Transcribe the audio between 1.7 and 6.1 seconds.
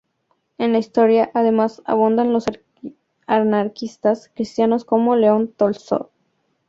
abundan los anarquistas cristianos como León Tolstói.